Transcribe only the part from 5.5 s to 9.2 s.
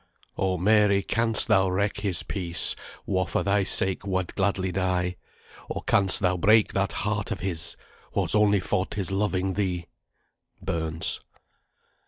Or canst thou break that heart of his, Whase only faut is